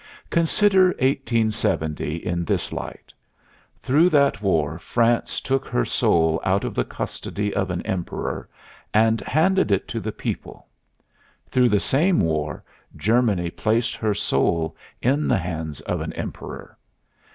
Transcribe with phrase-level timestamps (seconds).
[0.31, 3.13] Consider 1870 in this light:
[3.83, 8.49] Through that war France took her soul out of the custody of an Emperor
[8.95, 10.65] and handed it to the people;
[11.47, 12.63] through the same war
[12.97, 16.79] Germany placed her soul in the hands of an Emperor.